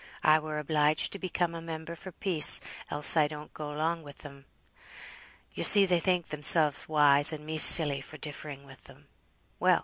I 0.23 0.39
were 0.39 0.57
obliged 0.57 1.11
to 1.11 1.19
become 1.19 1.53
a 1.53 1.61
member 1.61 1.95
for 1.95 2.11
peace, 2.11 2.59
else 2.89 3.15
I 3.15 3.27
don't 3.27 3.53
go 3.53 3.71
along 3.71 4.01
with 4.01 4.25
'em. 4.25 4.45
Yo 5.53 5.61
see 5.61 5.85
they 5.85 5.99
think 5.99 6.29
themselves 6.29 6.89
wise, 6.89 7.31
and 7.31 7.45
me 7.45 7.59
silly, 7.59 8.01
for 8.01 8.17
differing 8.17 8.65
with 8.65 8.85
them; 8.85 9.09
well! 9.59 9.79